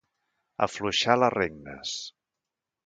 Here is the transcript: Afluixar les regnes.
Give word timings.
Afluixar 0.67 1.19
les 1.21 1.37
regnes. 1.37 1.95